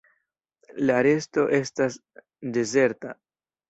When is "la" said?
0.89-0.95